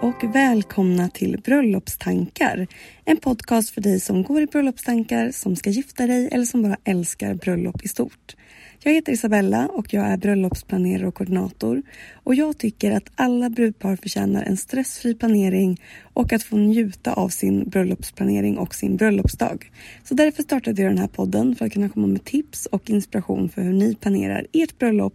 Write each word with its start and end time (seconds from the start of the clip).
Hej 0.00 0.08
och 0.08 0.34
välkomna 0.34 1.08
till 1.08 1.40
Bröllopstankar. 1.44 2.66
En 3.04 3.16
podcast 3.16 3.70
för 3.70 3.80
dig 3.80 4.00
som 4.00 4.22
går 4.22 4.42
i 4.42 4.46
bröllopstankar, 4.46 5.30
som 5.30 5.56
ska 5.56 5.70
gifta 5.70 6.06
dig 6.06 6.28
eller 6.32 6.44
som 6.44 6.62
bara 6.62 6.76
älskar 6.84 7.34
bröllop 7.34 7.84
i 7.84 7.88
stort. 7.88 8.36
Jag 8.82 8.92
heter 8.92 9.12
Isabella 9.12 9.66
och 9.66 9.94
jag 9.94 10.06
är 10.06 10.16
bröllopsplanerare 10.16 11.06
och 11.06 11.14
koordinator. 11.14 11.82
Och 12.24 12.34
jag 12.34 12.58
tycker 12.58 12.90
att 12.92 13.10
alla 13.14 13.50
brudpar 13.50 13.96
förtjänar 13.96 14.42
en 14.42 14.56
stressfri 14.56 15.14
planering 15.14 15.80
och 16.14 16.32
att 16.32 16.42
få 16.42 16.56
njuta 16.56 17.12
av 17.12 17.28
sin 17.28 17.68
bröllopsplanering 17.68 18.58
och 18.58 18.74
sin 18.74 18.96
bröllopsdag. 18.96 19.70
Så 20.04 20.14
därför 20.14 20.42
startade 20.42 20.82
jag 20.82 20.90
den 20.90 20.98
här 20.98 21.08
podden 21.08 21.56
för 21.56 21.66
att 21.66 21.72
kunna 21.72 21.88
komma 21.88 22.06
med 22.06 22.24
tips 22.24 22.66
och 22.66 22.90
inspiration 22.90 23.48
för 23.48 23.62
hur 23.62 23.72
ni 23.72 23.94
planerar 23.94 24.46
ert 24.52 24.78
bröllop. 24.78 25.14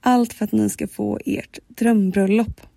Allt 0.00 0.32
för 0.32 0.44
att 0.44 0.52
ni 0.52 0.70
ska 0.70 0.88
få 0.88 1.18
ert 1.24 1.58
drömbröllop. 1.68 2.71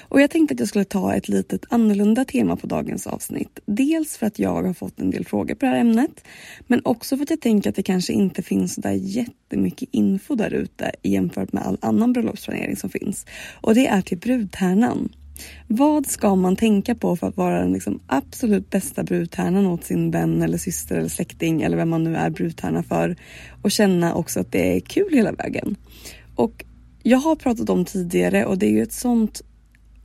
Och 0.00 0.20
jag 0.20 0.30
tänkte 0.30 0.54
att 0.54 0.60
jag 0.60 0.68
skulle 0.68 0.84
ta 0.84 1.14
ett 1.14 1.28
litet 1.28 1.64
annorlunda 1.68 2.24
tema 2.24 2.56
på 2.56 2.66
dagens 2.66 3.06
avsnitt. 3.06 3.60
Dels 3.66 4.16
för 4.16 4.26
att 4.26 4.38
jag 4.38 4.62
har 4.62 4.72
fått 4.72 5.00
en 5.00 5.10
del 5.10 5.24
frågor 5.24 5.54
på 5.54 5.66
det 5.66 5.72
här 5.72 5.78
ämnet, 5.78 6.24
men 6.66 6.80
också 6.84 7.16
för 7.16 7.22
att 7.22 7.30
jag 7.30 7.40
tänker 7.40 7.70
att 7.70 7.76
det 7.76 7.82
kanske 7.82 8.12
inte 8.12 8.42
finns 8.42 8.74
så 8.74 8.80
där 8.80 8.92
jättemycket 8.92 9.88
info 9.92 10.34
där 10.34 10.54
ute 10.54 10.92
jämfört 11.02 11.52
med 11.52 11.66
all 11.66 11.78
annan 11.80 12.12
bröllopsplanering 12.12 12.76
som 12.76 12.90
finns. 12.90 13.26
Och 13.60 13.74
det 13.74 13.86
är 13.86 14.02
till 14.02 14.18
brudtärnan. 14.18 15.08
Vad 15.66 16.06
ska 16.06 16.34
man 16.34 16.56
tänka 16.56 16.94
på 16.94 17.16
för 17.16 17.26
att 17.26 17.36
vara 17.36 17.60
den 17.60 17.72
liksom 17.72 18.00
absolut 18.06 18.70
bästa 18.70 19.02
brudtärnan 19.02 19.66
åt 19.66 19.84
sin 19.84 20.10
vän 20.10 20.42
eller 20.42 20.58
syster 20.58 20.96
eller 20.96 21.08
släkting 21.08 21.62
eller 21.62 21.76
vem 21.76 21.88
man 21.88 22.04
nu 22.04 22.16
är 22.16 22.30
brudtärna 22.30 22.82
för 22.82 23.16
och 23.62 23.70
känna 23.70 24.14
också 24.14 24.40
att 24.40 24.52
det 24.52 24.76
är 24.76 24.80
kul 24.80 25.12
hela 25.12 25.32
vägen? 25.32 25.76
Och 26.34 26.64
jag 27.02 27.18
har 27.18 27.36
pratat 27.36 27.70
om 27.70 27.84
tidigare 27.84 28.44
och 28.44 28.58
det 28.58 28.66
är 28.66 28.70
ju 28.70 28.82
ett 28.82 28.92
sånt 28.92 29.42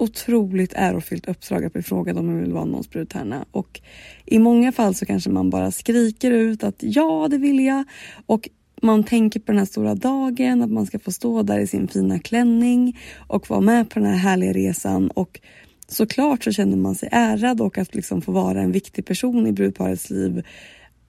otroligt 0.04 0.74
ärofyllt 0.76 1.28
uppdrag 1.28 1.66
att 1.66 1.74
bli 1.74 1.82
frågad 1.82 2.18
om 2.18 2.26
man 2.26 2.40
vill 2.40 2.54
vara 2.54 2.66
någons 2.66 2.90
brudtärna. 2.90 3.46
Och 3.52 3.82
i 4.26 4.40
många 4.40 4.72
fall 4.72 4.96
så 4.96 5.06
kanske 5.06 5.30
man 5.30 5.50
bara 5.50 5.72
skriker 5.72 6.32
ut 6.32 6.64
att 6.64 6.76
ja, 6.80 7.28
det 7.32 7.38
vill 7.38 7.66
jag. 7.66 7.84
Och 8.26 8.50
man 8.82 9.04
tänker 9.04 9.40
på 9.40 9.52
den 9.52 9.60
här 9.60 9.66
stora 9.66 9.96
dagen, 9.96 10.62
att 10.62 10.72
man 10.72 10.86
ska 10.86 11.00
få 11.00 11.12
stå 11.12 11.44
där 11.44 11.60
i 11.60 11.68
sin 11.68 11.88
fina 11.88 12.20
klänning 12.20 13.00
och 13.28 13.50
vara 13.50 13.62
med 13.62 13.90
på 13.90 14.00
den 14.00 14.08
här 14.08 14.18
härliga 14.18 14.54
resan. 14.54 15.08
Och 15.08 15.40
såklart 15.88 16.44
så 16.44 16.52
känner 16.52 16.78
man 16.78 16.96
sig 16.96 17.10
ärad 17.12 17.62
och 17.62 17.78
att 17.78 17.96
liksom 17.96 18.22
få 18.22 18.32
vara 18.32 18.62
en 18.62 18.72
viktig 18.72 19.06
person 19.06 19.48
i 19.48 19.52
brudparets 19.52 20.10
liv 20.10 20.44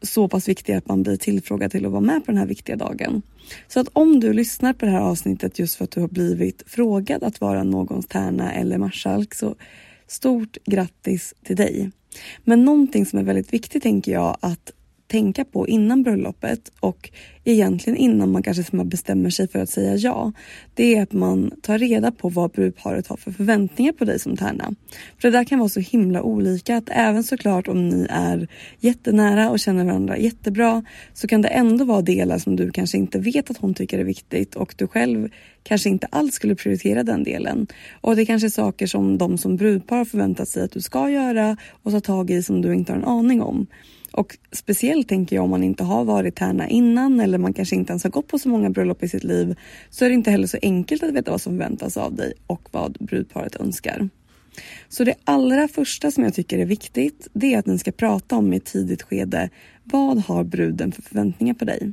så 0.04 0.28
pass 0.28 0.48
viktiga 0.48 0.78
att 0.78 0.88
man 0.88 1.02
blir 1.02 1.16
tillfrågad 1.16 1.70
till 1.70 1.86
att 1.86 1.92
vara 1.92 2.00
med 2.00 2.26
på 2.26 2.32
den 2.32 2.38
här 2.38 2.46
viktiga 2.46 2.76
dagen. 2.76 3.22
Så 3.68 3.80
att 3.80 3.88
om 3.92 4.20
du 4.20 4.32
lyssnar 4.32 4.72
på 4.72 4.86
det 4.86 4.92
här 4.92 5.00
avsnittet 5.00 5.58
just 5.58 5.74
för 5.74 5.84
att 5.84 5.90
du 5.90 6.00
har 6.00 6.08
blivit 6.08 6.62
frågad 6.66 7.22
att 7.22 7.40
vara 7.40 7.64
någons 7.64 8.06
tärna 8.06 8.52
eller 8.52 8.78
marskalk 8.78 9.34
så 9.34 9.54
stort 10.06 10.56
grattis 10.66 11.34
till 11.44 11.56
dig. 11.56 11.90
Men 12.44 12.64
någonting 12.64 13.06
som 13.06 13.18
är 13.18 13.22
väldigt 13.22 13.52
viktigt 13.52 13.82
tänker 13.82 14.12
jag 14.12 14.36
att 14.40 14.72
tänka 15.06 15.44
på 15.44 15.68
innan 15.68 16.02
bröllopet 16.02 16.72
och 16.80 17.10
egentligen 17.44 17.96
innan 17.96 18.32
man 18.32 18.42
kanske 18.42 18.84
bestämmer 18.84 19.30
sig 19.30 19.48
för 19.48 19.58
att 19.58 19.70
säga 19.70 19.96
ja. 19.96 20.32
Det 20.74 20.96
är 20.96 21.02
att 21.02 21.12
man 21.12 21.52
tar 21.62 21.78
reda 21.78 22.12
på 22.12 22.28
vad 22.28 22.50
brudparet 22.50 23.06
har 23.06 23.16
för 23.16 23.32
förväntningar 23.32 23.92
på 23.92 24.04
dig 24.04 24.18
som 24.18 24.36
tärna. 24.36 24.74
För 25.20 25.30
det 25.30 25.38
där 25.38 25.44
kan 25.44 25.58
vara 25.58 25.68
så 25.68 25.80
himla 25.80 26.22
olika 26.22 26.76
att 26.76 26.88
även 26.88 27.24
såklart 27.24 27.68
om 27.68 27.88
ni 27.88 28.06
är 28.10 28.48
jättenära 28.80 29.50
och 29.50 29.58
känner 29.58 29.84
varandra 29.84 30.18
jättebra 30.18 30.84
så 31.14 31.26
kan 31.26 31.42
det 31.42 31.48
ändå 31.48 31.84
vara 31.84 32.02
delar 32.02 32.38
som 32.38 32.56
du 32.56 32.70
kanske 32.70 32.98
inte 32.98 33.18
vet 33.18 33.50
att 33.50 33.58
hon 33.58 33.74
tycker 33.74 33.98
är 33.98 34.04
viktigt 34.04 34.54
och 34.54 34.74
du 34.76 34.86
själv 34.86 35.28
kanske 35.62 35.88
inte 35.88 36.06
alls 36.06 36.34
skulle 36.34 36.54
prioritera 36.54 37.02
den 37.02 37.24
delen. 37.24 37.66
Och 38.00 38.16
det 38.16 38.26
kanske 38.26 38.46
är 38.46 38.50
saker 38.50 38.86
som 38.86 39.18
de 39.18 39.38
som 39.38 39.56
brudpar 39.56 39.96
har 39.96 40.04
förväntat 40.04 40.48
sig 40.48 40.62
att 40.62 40.72
du 40.72 40.80
ska 40.80 41.10
göra 41.10 41.56
och 41.82 41.92
ta 41.92 42.00
tag 42.00 42.30
i 42.30 42.42
som 42.42 42.62
du 42.62 42.74
inte 42.74 42.92
har 42.92 42.98
en 42.98 43.04
aning 43.04 43.42
om. 43.42 43.66
Och 44.16 44.38
speciellt 44.52 45.08
tänker 45.08 45.36
jag 45.36 45.44
om 45.44 45.50
man 45.50 45.62
inte 45.62 45.84
har 45.84 46.04
varit 46.04 46.36
tärna 46.36 46.68
innan 46.68 47.20
eller 47.20 47.38
man 47.38 47.52
kanske 47.52 47.76
inte 47.76 47.92
ens 47.92 48.02
har 48.02 48.10
gått 48.10 48.28
på 48.28 48.38
så 48.38 48.48
många 48.48 48.70
bröllop 48.70 49.02
i 49.02 49.08
sitt 49.08 49.24
liv 49.24 49.56
så 49.90 50.04
är 50.04 50.08
det 50.08 50.14
inte 50.14 50.30
heller 50.30 50.46
så 50.46 50.58
enkelt 50.62 51.02
att 51.02 51.12
veta 51.12 51.30
vad 51.30 51.40
som 51.40 51.52
förväntas 51.52 51.96
av 51.96 52.14
dig 52.14 52.32
och 52.46 52.68
vad 52.70 52.92
brudparet 53.00 53.56
önskar. 53.56 54.08
Så 54.88 55.04
det 55.04 55.14
allra 55.24 55.68
första 55.68 56.10
som 56.10 56.24
jag 56.24 56.34
tycker 56.34 56.58
är 56.58 56.64
viktigt 56.64 57.28
det 57.32 57.54
är 57.54 57.58
att 57.58 57.66
ni 57.66 57.78
ska 57.78 57.92
prata 57.92 58.36
om 58.36 58.52
i 58.52 58.56
ett 58.56 58.64
tidigt 58.64 59.02
skede 59.02 59.50
vad 59.84 60.18
har 60.18 60.44
bruden 60.44 60.92
för 60.92 61.02
förväntningar 61.02 61.54
på 61.54 61.64
dig? 61.64 61.92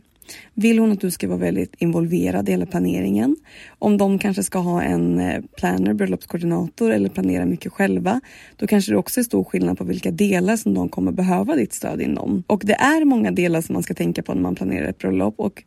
Vill 0.54 0.80
hon 0.80 0.92
att 0.92 1.02
du 1.02 1.12
ska 1.12 1.28
vara 1.28 1.40
väldigt 1.40 1.76
involverad 1.78 2.50
i 2.50 2.52
hela 2.52 2.66
planeringen? 2.66 3.36
Om 3.80 3.98
de 3.98 4.20
kanske 4.20 4.44
ska 4.44 4.60
ha 4.60 4.82
en 4.82 5.20
eh, 5.20 5.42
planner, 5.58 5.94
bröllopskoordinator 5.94 6.92
eller 6.92 7.10
planera 7.10 7.46
mycket 7.46 7.74
själva, 7.74 8.22
då 8.56 8.68
kanske 8.68 8.92
det 8.92 8.98
också 8.98 9.20
är 9.20 9.24
stor 9.24 9.44
skillnad 9.44 9.78
på 9.78 9.84
vilka 9.84 10.12
delar 10.12 10.58
som 10.58 10.74
de 10.74 10.90
kommer 10.90 11.12
behöva 11.12 11.56
ditt 11.56 11.74
stöd 11.74 12.02
inom. 12.02 12.44
Och 12.48 12.62
det 12.66 12.74
är 12.74 13.06
många 13.06 13.32
delar 13.32 13.62
som 13.62 13.74
man 13.74 13.84
ska 13.84 13.94
tänka 13.94 14.24
på 14.24 14.34
när 14.34 14.42
man 14.42 14.56
planerar 14.56 14.88
ett 14.88 14.98
bröllop 14.98 15.34
och 15.38 15.64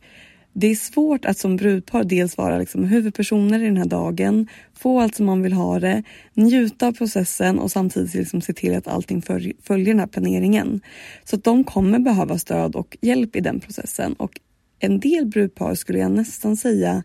det 0.56 0.66
är 0.66 0.74
svårt 0.74 1.24
att 1.24 1.38
som 1.38 1.56
brudpar 1.56 2.04
dels 2.04 2.36
vara 2.36 2.58
liksom 2.58 2.84
huvudpersoner 2.84 3.62
i 3.62 3.64
den 3.64 3.76
här 3.76 3.84
dagen, 3.84 4.48
få 4.74 5.00
allt 5.00 5.14
som 5.14 5.26
man 5.26 5.42
vill 5.42 5.52
ha 5.52 5.80
det, 5.80 6.02
njuta 6.34 6.86
av 6.86 6.92
processen 6.92 7.58
och 7.58 7.70
samtidigt 7.70 8.14
liksom 8.14 8.40
se 8.40 8.52
till 8.52 8.76
att 8.76 8.88
allting 8.88 9.22
följer 9.22 9.86
den 9.86 10.00
här 10.00 10.06
planeringen. 10.06 10.80
Så 11.24 11.36
att 11.36 11.44
de 11.44 11.64
kommer 11.64 11.98
behöva 11.98 12.38
stöd 12.38 12.76
och 12.76 12.96
hjälp 13.00 13.36
i 13.36 13.40
den 13.40 13.60
processen. 13.60 14.12
Och 14.12 14.40
en 14.84 15.00
del 15.00 15.26
brudpar 15.26 15.74
skulle 15.74 15.98
jag 15.98 16.10
nästan 16.10 16.56
säga 16.56 17.02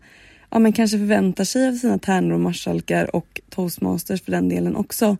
ja, 0.50 0.58
men 0.58 0.72
kanske 0.72 0.98
förväntar 0.98 1.44
sig 1.44 1.68
av 1.68 1.72
sina 1.72 1.98
tärnor 1.98 2.32
och 2.32 2.40
marskalkar 2.40 3.16
och 3.16 3.40
toastmasters 3.50 4.22
för 4.22 4.32
den 4.32 4.48
delen 4.48 4.76
också 4.76 5.16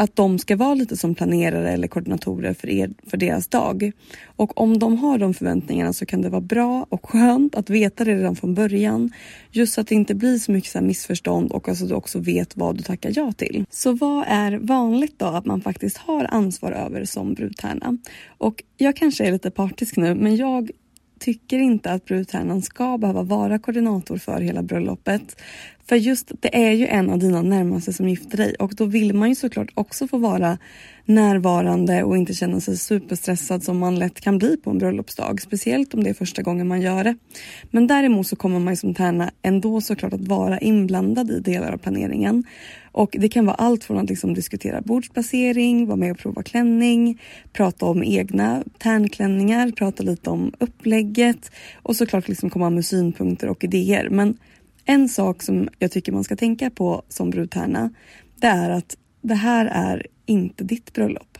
att 0.00 0.16
de 0.16 0.38
ska 0.38 0.56
vara 0.56 0.74
lite 0.74 0.96
som 0.96 1.14
planerare 1.14 1.70
eller 1.70 1.88
koordinatorer 1.88 2.54
för, 2.54 2.68
er, 2.68 2.90
för 3.06 3.16
deras 3.16 3.48
dag. 3.48 3.92
Och 4.24 4.60
om 4.60 4.78
de 4.78 4.98
har 4.98 5.18
de 5.18 5.34
förväntningarna 5.34 5.92
så 5.92 6.06
kan 6.06 6.22
det 6.22 6.28
vara 6.28 6.40
bra 6.40 6.86
och 6.88 7.10
skönt 7.10 7.54
att 7.54 7.70
veta 7.70 8.04
det 8.04 8.14
redan 8.14 8.36
från 8.36 8.54
början. 8.54 9.12
Just 9.50 9.74
så 9.74 9.80
att 9.80 9.86
det 9.86 9.94
inte 9.94 10.14
blir 10.14 10.38
så 10.38 10.52
mycket 10.52 10.70
så 10.70 10.80
missförstånd 10.80 11.52
och 11.52 11.68
alltså 11.68 11.86
du 11.86 11.94
också 11.94 12.18
vet 12.18 12.56
vad 12.56 12.76
du 12.76 12.82
tackar 12.82 13.12
ja 13.14 13.32
till. 13.32 13.64
Så 13.70 13.92
vad 13.92 14.24
är 14.28 14.58
vanligt 14.58 15.18
då 15.18 15.26
att 15.26 15.46
man 15.46 15.60
faktiskt 15.60 15.96
har 15.96 16.24
ansvar 16.30 16.72
över 16.72 17.04
som 17.04 17.34
brudtärna? 17.34 17.98
Och 18.38 18.62
jag 18.76 18.96
kanske 18.96 19.26
är 19.26 19.32
lite 19.32 19.50
partisk 19.50 19.96
nu 19.96 20.14
men 20.14 20.36
jag 20.36 20.70
tycker 21.20 21.58
inte 21.58 21.92
att 21.92 22.04
brudtärnan 22.04 22.62
ska 22.62 22.98
behöva 22.98 23.22
vara 23.22 23.58
koordinator 23.58 24.18
för 24.18 24.40
hela 24.40 24.62
bröllopet. 24.62 25.42
För 25.88 25.96
just 25.96 26.32
det 26.40 26.66
är 26.66 26.72
ju 26.72 26.86
en 26.86 27.10
av 27.10 27.18
dina 27.18 27.42
närmaste 27.42 27.92
som 27.92 28.08
gifter 28.08 28.36
dig 28.36 28.54
och 28.54 28.74
då 28.74 28.84
vill 28.84 29.14
man 29.14 29.28
ju 29.28 29.34
såklart 29.34 29.70
också 29.74 30.08
få 30.08 30.18
vara 30.18 30.58
närvarande 31.10 32.02
och 32.02 32.16
inte 32.16 32.34
känna 32.34 32.60
sig 32.60 32.76
superstressad 32.76 33.64
som 33.64 33.78
man 33.78 33.98
lätt 33.98 34.20
kan 34.20 34.38
bli 34.38 34.56
på 34.56 34.70
en 34.70 34.78
bröllopsdag. 34.78 35.40
Speciellt 35.42 35.94
om 35.94 36.04
det 36.04 36.10
är 36.10 36.14
första 36.14 36.42
gången 36.42 36.68
man 36.68 36.80
gör 36.80 37.04
det. 37.04 37.16
Men 37.70 37.86
däremot 37.86 38.26
så 38.26 38.36
kommer 38.36 38.58
man 38.58 38.72
ju 38.72 38.76
som 38.76 38.94
tärna 38.94 39.30
ändå 39.42 39.80
såklart 39.80 40.12
att 40.12 40.28
vara 40.28 40.58
inblandad 40.58 41.30
i 41.30 41.40
delar 41.40 41.72
av 41.72 41.78
planeringen. 41.78 42.44
Och 42.92 43.16
det 43.18 43.28
kan 43.28 43.46
vara 43.46 43.56
allt 43.56 43.84
från 43.84 43.98
att 43.98 44.08
liksom 44.08 44.34
diskutera 44.34 44.80
bordsplacering, 44.80 45.86
vara 45.86 45.96
med 45.96 46.12
och 46.12 46.18
prova 46.18 46.42
klänning, 46.42 47.20
prata 47.52 47.86
om 47.86 48.04
egna 48.04 48.64
tärnklänningar, 48.78 49.70
prata 49.70 50.02
lite 50.02 50.30
om 50.30 50.52
upplägget 50.58 51.50
och 51.82 51.96
såklart 51.96 52.28
liksom 52.28 52.50
komma 52.50 52.70
med 52.70 52.84
synpunkter 52.84 53.48
och 53.48 53.64
idéer. 53.64 54.08
Men 54.10 54.36
en 54.84 55.08
sak 55.08 55.42
som 55.42 55.68
jag 55.78 55.90
tycker 55.90 56.12
man 56.12 56.24
ska 56.24 56.36
tänka 56.36 56.70
på 56.70 57.02
som 57.08 57.30
brudtärna, 57.30 57.90
det 58.40 58.46
är 58.46 58.70
att 58.70 58.96
det 59.22 59.34
här 59.34 59.66
är 59.66 60.06
inte 60.30 60.64
ditt 60.64 60.92
bröllop. 60.92 61.38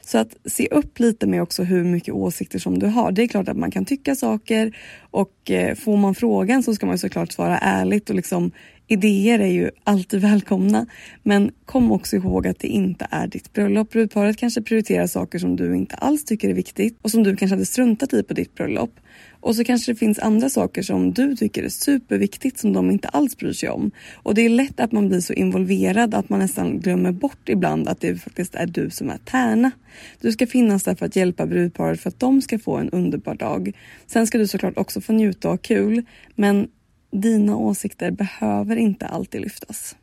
Så 0.00 0.18
att 0.18 0.36
se 0.44 0.68
upp 0.70 0.98
lite 0.98 1.26
med 1.26 1.42
också 1.42 1.62
hur 1.62 1.84
mycket 1.84 2.14
åsikter 2.14 2.58
som 2.58 2.78
du 2.78 2.86
har. 2.86 3.12
Det 3.12 3.22
är 3.22 3.28
klart 3.28 3.48
att 3.48 3.56
man 3.56 3.70
kan 3.70 3.84
tycka 3.84 4.14
saker 4.14 4.76
och 5.10 5.50
eh, 5.50 5.74
får 5.74 5.96
man 5.96 6.14
frågan 6.14 6.62
så 6.62 6.74
ska 6.74 6.86
man 6.86 6.98
såklart 6.98 7.32
svara 7.32 7.58
ärligt 7.58 8.10
och 8.10 8.16
liksom 8.16 8.50
idéer 8.88 9.38
är 9.38 9.46
ju 9.46 9.70
alltid 9.84 10.20
välkomna. 10.20 10.86
Men 11.22 11.50
kom 11.64 11.92
också 11.92 12.16
ihåg 12.16 12.46
att 12.46 12.58
det 12.58 12.68
inte 12.68 13.06
är 13.10 13.26
ditt 13.26 13.52
bröllop. 13.52 13.90
Brudparet 13.90 14.36
kanske 14.36 14.62
prioriterar 14.62 15.06
saker 15.06 15.38
som 15.38 15.56
du 15.56 15.76
inte 15.76 15.96
alls 15.96 16.24
tycker 16.24 16.48
är 16.48 16.54
viktigt 16.54 16.98
och 17.02 17.10
som 17.10 17.22
du 17.22 17.36
kanske 17.36 17.54
hade 17.54 17.66
struntat 17.66 18.12
i 18.12 18.22
på 18.22 18.34
ditt 18.34 18.54
bröllop. 18.54 19.00
Och 19.40 19.56
så 19.56 19.64
kanske 19.64 19.92
det 19.92 19.96
finns 19.96 20.18
andra 20.18 20.48
saker 20.48 20.82
som 20.82 21.12
du 21.12 21.36
tycker 21.36 21.62
är 21.62 21.68
superviktigt 21.68 22.58
som 22.58 22.72
de 22.72 22.90
inte 22.90 23.08
alls 23.08 23.36
bryr 23.36 23.52
sig 23.52 23.68
om. 23.68 23.90
Och 24.14 24.34
det 24.34 24.42
är 24.42 24.48
lätt 24.48 24.80
att 24.80 24.92
man 24.92 25.08
blir 25.08 25.20
så 25.20 25.32
involverad 25.32 26.14
att 26.14 26.28
man 26.28 26.38
nästan 26.38 26.80
glömmer 26.80 27.12
bort 27.12 27.48
ibland 27.48 27.88
att 27.88 28.00
det 28.00 28.16
faktiskt 28.16 28.54
är 28.54 28.66
du 28.66 28.90
som 28.90 29.10
är 29.10 29.18
tärna. 29.18 29.70
Du 30.20 30.32
ska 30.32 30.46
finnas 30.46 30.84
där 30.84 30.94
för 30.94 31.06
att 31.06 31.16
hjälpa 31.16 31.46
brudparet 31.46 32.00
för 32.00 32.08
att 32.08 32.20
de 32.20 32.42
ska 32.42 32.58
få 32.58 32.76
en 32.76 32.90
underbar 32.90 33.34
dag. 33.34 33.72
Sen 34.06 34.26
ska 34.26 34.38
du 34.38 34.46
såklart 34.46 34.78
också 34.78 35.00
få 35.00 35.12
njuta 35.12 35.48
och 35.48 35.52
ha 35.52 35.58
kul, 35.58 36.02
men 36.34 36.68
dina 37.20 37.56
åsikter 37.56 38.10
behöver 38.10 38.76
inte 38.76 39.06
alltid 39.06 39.40
lyftas. 39.40 39.96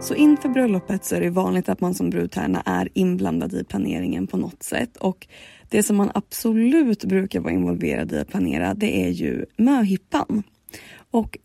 Så 0.00 0.14
inför 0.14 0.48
bröllopet 0.48 1.04
så 1.04 1.14
är 1.16 1.20
det 1.20 1.30
vanligt 1.30 1.68
att 1.68 1.80
man 1.80 1.94
som 1.94 2.10
brudtärna 2.10 2.62
är 2.66 2.88
inblandad 2.94 3.54
i 3.54 3.64
planeringen 3.64 4.26
på 4.26 4.36
något 4.36 4.62
sätt. 4.62 4.96
Och 4.96 5.26
det 5.68 5.82
som 5.82 5.96
man 5.96 6.10
absolut 6.14 7.04
brukar 7.04 7.40
vara 7.40 7.52
involverad 7.52 8.12
i 8.12 8.18
att 8.18 8.28
planera 8.28 8.74
det 8.74 9.04
är 9.04 9.08
ju 9.08 9.46
möhippan. 9.56 10.42
Och 11.10 11.38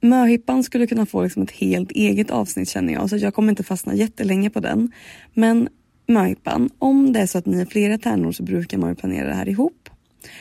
möhippan 0.00 0.62
skulle 0.62 0.86
kunna 0.86 1.06
få 1.06 1.22
liksom 1.22 1.42
ett 1.42 1.50
helt 1.50 1.90
eget 1.90 2.30
avsnitt 2.30 2.68
känner 2.68 2.92
jag, 2.92 3.10
så 3.10 3.16
jag 3.16 3.34
kommer 3.34 3.50
inte 3.50 3.62
fastna 3.62 3.94
jättelänge 3.94 4.50
på 4.50 4.60
den. 4.60 4.92
Men 5.34 5.68
möhippan, 6.06 6.70
om 6.78 7.12
det 7.12 7.20
är 7.20 7.26
så 7.26 7.38
att 7.38 7.46
ni 7.46 7.60
är 7.60 7.66
flera 7.66 7.98
tärnor 7.98 8.32
så 8.32 8.42
brukar 8.42 8.78
man 8.78 8.96
planera 8.96 9.28
det 9.28 9.34
här 9.34 9.48
ihop. 9.48 9.88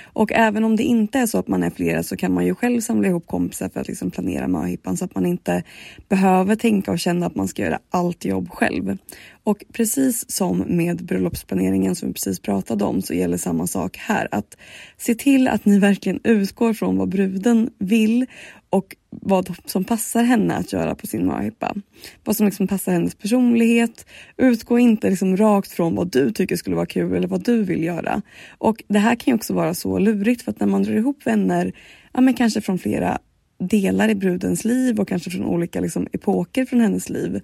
Och 0.04 0.32
även 0.32 0.64
om 0.64 0.76
det 0.76 0.84
inte 0.84 1.20
är 1.20 1.26
så 1.26 1.38
att 1.38 1.48
man 1.48 1.64
är 1.64 1.70
flera 1.70 2.04
så 2.04 2.18
kan 2.18 2.34
man 2.34 2.46
ju 2.46 2.56
själv 2.56 2.82
samla 2.82 3.08
ihop 3.08 3.28
kompisar 3.28 3.70
för 3.70 3.80
att 3.80 3.88
liksom 3.88 4.12
planera 4.12 4.48
möhippan 4.48 4.98
så 4.98 5.06
att 5.06 5.16
man 5.16 5.26
inte 5.26 5.64
behöver 6.10 6.56
tänka 6.56 6.92
och 6.92 7.00
känna 7.00 7.26
att 7.26 7.36
man 7.36 7.48
ska 7.48 7.62
göra 7.62 7.80
allt 7.90 8.26
jobb 8.26 8.50
själv. 8.50 8.98
Och 9.44 9.64
precis 9.74 10.32
som 10.32 10.64
med 10.68 11.06
bröllopsplaneringen 11.06 11.96
som 11.96 12.08
vi 12.08 12.14
precis 12.14 12.40
pratade 12.40 12.86
om 12.86 13.02
så 13.02 13.14
gäller 13.14 13.38
samma 13.38 13.68
sak 13.68 13.98
här. 13.98 14.28
Att 14.32 14.58
se 14.98 15.16
till 15.16 15.48
att 15.48 15.66
ni 15.66 15.80
verkligen 15.80 16.20
utgår 16.24 16.74
från 16.74 16.98
vad 16.98 17.10
bruden 17.10 17.70
vill 17.78 18.26
och 18.70 18.96
vad 19.22 19.56
som 19.66 19.84
passar 19.84 20.24
henne 20.24 20.56
att 20.56 20.74
göra 20.74 20.96
på 20.96 21.08
sin 21.08 21.26
möhippa. 21.26 21.76
Vad 22.24 22.36
som 22.36 22.46
liksom 22.46 22.68
passar 22.68 22.92
hennes 22.92 23.16
personlighet. 23.16 24.06
Utgå 24.38 24.80
inte 24.80 25.10
liksom 25.10 25.38
rakt 25.38 25.72
från 25.72 25.96
vad 25.96 26.12
du 26.12 26.32
tycker 26.32 26.56
skulle 26.56 26.76
vara 26.76 26.86
kul 26.86 27.16
eller 27.16 27.28
vad 27.28 27.44
du 27.44 27.64
vill 27.64 27.84
göra. 27.84 28.22
Och 28.58 28.84
det 28.88 29.00
här 29.00 29.16
kan 29.16 29.32
ju 29.32 29.36
också 29.36 29.54
vara 29.54 29.74
så 29.74 30.00
lurigt 30.00 30.42
för 30.42 30.52
att 30.52 30.60
när 30.60 30.68
man 30.68 30.84
drar 30.84 30.94
ihop 30.94 31.18
vänner, 31.26 31.74
ja 32.14 32.22
men 32.22 32.34
kanske 32.34 32.62
från 32.62 32.80
flera 32.80 33.20
delar 33.60 34.10
i 34.10 34.16
brudens 34.16 34.66
liv 34.66 35.00
och 35.00 35.08
kanske 35.08 35.30
från 35.30 35.46
olika 35.46 35.80
liksom, 35.80 36.08
epoker 36.12 36.66
från 36.66 36.82
hennes 36.82 37.10
liv 37.10 37.42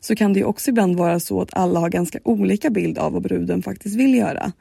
så 0.00 0.16
kan 0.16 0.32
det 0.32 0.38
ju 0.38 0.44
också 0.44 0.70
ibland 0.70 0.96
vara 0.96 1.20
så 1.20 1.42
att 1.42 1.54
alla 1.54 1.80
har 1.80 1.88
ganska 1.88 2.18
olika 2.24 2.70
bild 2.70 2.98
av 2.98 3.12
vad 3.12 3.22
bruden 3.22 3.62
faktiskt 3.62 3.96
vill 3.96 4.14
göra. 4.14 4.52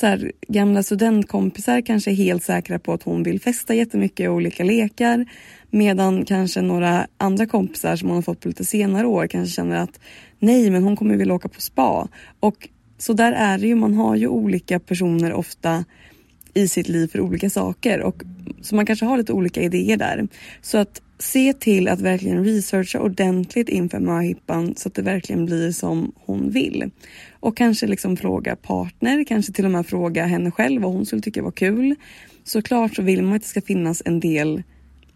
Så 0.00 0.06
här, 0.06 0.32
gamla 0.48 0.82
studentkompisar 0.82 1.80
kanske 1.80 2.10
är 2.10 2.14
helt 2.14 2.42
säkra 2.42 2.78
på 2.78 2.92
att 2.92 3.02
hon 3.02 3.22
vill 3.22 3.40
festa 3.40 3.74
jättemycket 3.74 4.28
och 4.28 4.34
olika 4.34 4.64
lekar 4.64 5.26
medan 5.70 6.24
kanske 6.24 6.62
några 6.62 7.06
andra 7.18 7.46
kompisar 7.46 7.96
som 7.96 8.08
hon 8.08 8.16
har 8.16 8.22
fått 8.22 8.40
på 8.40 8.48
lite 8.48 8.64
senare 8.64 9.06
år 9.06 9.26
kanske 9.26 9.54
känner 9.54 9.76
att 9.76 10.00
nej, 10.38 10.70
men 10.70 10.82
hon 10.82 10.96
kommer 10.96 11.16
vilja 11.16 11.34
åka 11.34 11.48
på 11.48 11.60
spa. 11.60 12.08
Och 12.40 12.68
så 12.98 13.12
där 13.12 13.32
är 13.32 13.58
det 13.58 13.66
ju, 13.66 13.74
man 13.74 13.94
har 13.94 14.16
ju 14.16 14.28
olika 14.28 14.80
personer 14.80 15.32
ofta 15.32 15.84
i 16.56 16.68
sitt 16.68 16.88
liv 16.88 17.08
för 17.08 17.20
olika 17.20 17.50
saker 17.50 18.02
och 18.02 18.22
så 18.60 18.74
man 18.74 18.86
kanske 18.86 19.04
har 19.06 19.18
lite 19.18 19.32
olika 19.32 19.62
idéer 19.62 19.96
där. 19.96 20.28
Så 20.62 20.78
att 20.78 21.02
se 21.18 21.52
till 21.52 21.88
att 21.88 22.00
verkligen 22.00 22.44
researcha 22.44 23.00
ordentligt 23.00 23.68
inför 23.68 24.00
möhippan 24.00 24.74
så 24.76 24.88
att 24.88 24.94
det 24.94 25.02
verkligen 25.02 25.46
blir 25.46 25.72
som 25.72 26.12
hon 26.16 26.50
vill. 26.50 26.90
Och 27.40 27.56
kanske 27.56 27.86
liksom 27.86 28.16
fråga 28.16 28.56
partner, 28.56 29.24
kanske 29.24 29.52
till 29.52 29.64
och 29.64 29.70
med 29.70 29.86
fråga 29.86 30.26
henne 30.26 30.50
själv 30.50 30.82
vad 30.82 30.92
hon 30.92 31.06
skulle 31.06 31.22
tycka 31.22 31.42
var 31.42 31.50
kul. 31.50 31.94
Såklart 32.44 32.94
så 32.94 33.02
vill 33.02 33.22
man 33.22 33.36
att 33.36 33.42
det 33.42 33.48
ska 33.48 33.60
finnas 33.60 34.02
en 34.04 34.20
del 34.20 34.62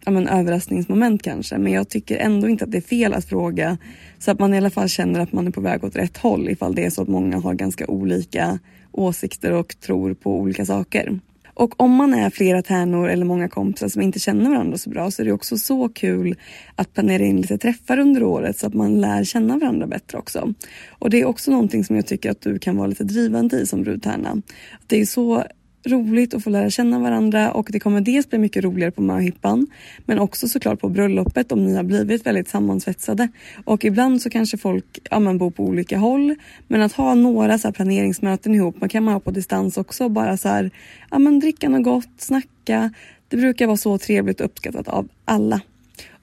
ja, 0.04 0.10
men, 0.10 0.28
överraskningsmoment 0.28 1.22
kanske 1.22 1.58
men 1.58 1.72
jag 1.72 1.88
tycker 1.88 2.16
ändå 2.16 2.48
inte 2.48 2.64
att 2.64 2.70
det 2.70 2.78
är 2.78 2.82
fel 2.82 3.14
att 3.14 3.24
fråga 3.24 3.78
så 4.18 4.30
att 4.30 4.38
man 4.38 4.54
i 4.54 4.56
alla 4.56 4.70
fall 4.70 4.88
känner 4.88 5.20
att 5.20 5.32
man 5.32 5.46
är 5.46 5.50
på 5.50 5.60
väg 5.60 5.84
åt 5.84 5.96
rätt 5.96 6.16
håll 6.16 6.48
ifall 6.48 6.74
det 6.74 6.84
är 6.84 6.90
så 6.90 7.02
att 7.02 7.08
många 7.08 7.38
har 7.38 7.54
ganska 7.54 7.86
olika 7.86 8.58
åsikter 8.92 9.52
och 9.52 9.80
tror 9.80 10.14
på 10.14 10.38
olika 10.38 10.66
saker. 10.66 11.20
Och 11.54 11.80
om 11.80 11.90
man 11.90 12.14
är 12.14 12.30
flera 12.30 12.62
tärnor 12.62 13.08
eller 13.08 13.24
många 13.24 13.48
kompisar 13.48 13.88
som 13.88 14.02
inte 14.02 14.18
känner 14.18 14.50
varandra 14.50 14.78
så 14.78 14.90
bra 14.90 15.10
så 15.10 15.22
är 15.22 15.26
det 15.26 15.32
också 15.32 15.58
så 15.58 15.88
kul 15.88 16.36
att 16.76 16.94
planera 16.94 17.22
in 17.22 17.40
lite 17.40 17.58
träffar 17.58 17.98
under 17.98 18.22
året 18.22 18.58
så 18.58 18.66
att 18.66 18.74
man 18.74 19.00
lär 19.00 19.24
känna 19.24 19.58
varandra 19.58 19.86
bättre 19.86 20.18
också. 20.18 20.54
Och 20.88 21.10
det 21.10 21.20
är 21.20 21.24
också 21.24 21.50
någonting 21.50 21.84
som 21.84 21.96
jag 21.96 22.06
tycker 22.06 22.30
att 22.30 22.40
du 22.40 22.58
kan 22.58 22.76
vara 22.76 22.86
lite 22.86 23.04
drivande 23.04 23.56
i 23.56 23.66
som 23.66 23.82
brudtärna. 23.82 24.42
Det 24.86 25.00
är 25.00 25.06
så 25.06 25.44
roligt 25.84 26.34
att 26.34 26.44
få 26.44 26.50
lära 26.50 26.70
känna 26.70 26.98
varandra 26.98 27.52
och 27.52 27.68
det 27.72 27.80
kommer 27.80 28.00
dels 28.00 28.28
bli 28.30 28.38
mycket 28.38 28.64
roligare 28.64 28.90
på 28.90 29.02
möhippan 29.02 29.66
men 30.06 30.18
också 30.18 30.48
såklart 30.48 30.80
på 30.80 30.88
bröllopet 30.88 31.52
om 31.52 31.64
ni 31.64 31.76
har 31.76 31.82
blivit 31.82 32.26
väldigt 32.26 32.48
sammansvetsade. 32.48 33.28
Och 33.64 33.84
ibland 33.84 34.22
så 34.22 34.30
kanske 34.30 34.58
folk 34.58 34.98
ja, 35.10 35.18
men 35.18 35.38
bor 35.38 35.50
på 35.50 35.64
olika 35.64 35.98
håll 35.98 36.34
men 36.68 36.82
att 36.82 36.92
ha 36.92 37.14
några 37.14 37.58
så 37.58 37.72
planeringsmöten 37.72 38.54
ihop, 38.54 38.80
man 38.80 38.88
kan 38.88 39.04
man 39.04 39.14
ha 39.14 39.20
på 39.20 39.30
distans 39.30 39.76
också 39.76 40.08
bara 40.08 40.36
så 40.36 40.48
här, 40.48 40.70
ja 41.10 41.18
men 41.18 41.40
dricka 41.40 41.68
något 41.68 41.84
gott, 41.84 42.10
snacka. 42.18 42.92
Det 43.28 43.36
brukar 43.36 43.66
vara 43.66 43.76
så 43.76 43.98
trevligt 43.98 44.40
och 44.40 44.46
uppskattat 44.46 44.88
av 44.88 45.08
alla. 45.24 45.60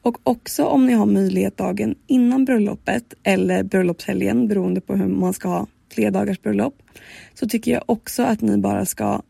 Och 0.01 0.17
också 0.23 0.65
om 0.65 0.85
ni 0.85 0.93
har 0.93 1.05
möjlighet 1.05 1.57
dagen 1.57 1.95
innan 2.07 2.45
bröllopet 2.45 3.13
eller 3.23 3.63
bröllopshelgen 3.63 4.47
beroende 4.47 4.81
på 4.81 4.95
hur 4.95 5.07
man 5.07 5.33
ska 5.33 5.49
ha 5.49 5.67
flerdagars 5.93 6.41
bröllop 6.41 6.81
så 7.33 7.47
tycker 7.47 7.71
jag 7.71 7.83
också 7.85 8.23
att 8.23 8.41
ni 8.41 8.57
bara 8.57 8.85
ska 8.85 9.21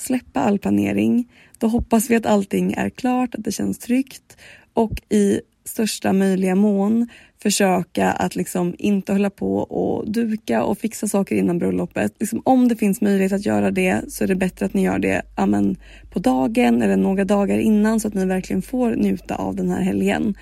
släppa 0.00 0.40
all 0.40 0.58
planering. 0.58 1.28
Då 1.58 1.66
hoppas 1.66 2.10
vi 2.10 2.16
att 2.16 2.26
allting 2.26 2.72
är 2.72 2.90
klart, 2.90 3.34
att 3.34 3.44
det 3.44 3.52
känns 3.52 3.78
tryggt 3.78 4.36
och 4.74 5.02
i 5.08 5.40
största 5.64 6.12
möjliga 6.12 6.54
mån 6.54 7.08
försöka 7.42 8.10
att 8.10 8.36
liksom 8.36 8.74
inte 8.78 9.12
hålla 9.12 9.30
på 9.30 9.56
och 9.58 10.10
duka 10.10 10.62
och 10.62 10.78
fixa 10.78 11.08
saker 11.08 11.36
innan 11.36 11.58
bröllopet. 11.58 12.14
Liksom 12.20 12.42
om 12.44 12.68
det 12.68 12.76
finns 12.76 13.00
möjlighet 13.00 13.32
att 13.32 13.46
göra 13.46 13.70
det 13.70 14.00
så 14.08 14.24
är 14.24 14.28
det 14.28 14.34
bättre 14.34 14.66
att 14.66 14.74
ni 14.74 14.82
gör 14.82 14.98
det 14.98 15.22
amen, 15.34 15.76
på 16.10 16.18
dagen 16.18 16.82
eller 16.82 16.96
några 16.96 17.24
dagar 17.24 17.58
innan 17.58 18.00
så 18.00 18.08
att 18.08 18.14
ni 18.14 18.24
verkligen 18.24 18.62
får 18.62 18.90
njuta 18.90 19.34
av 19.34 19.56
den 19.56 19.70
här 19.70 19.80
helgen. 19.80 20.34